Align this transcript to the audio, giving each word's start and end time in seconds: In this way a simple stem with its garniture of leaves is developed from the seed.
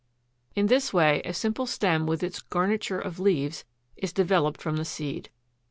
In 0.55 0.65
this 0.65 0.91
way 0.91 1.21
a 1.25 1.31
simple 1.31 1.67
stem 1.67 2.07
with 2.07 2.23
its 2.23 2.41
garniture 2.41 2.97
of 2.99 3.19
leaves 3.19 3.65
is 3.95 4.11
developed 4.11 4.59
from 4.59 4.77
the 4.77 4.83
seed. 4.83 5.29